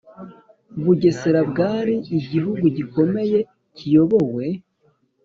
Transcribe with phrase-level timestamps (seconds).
[0.83, 3.39] Bugesera bwari igihugu gikomeye
[3.75, 4.45] kiyobowe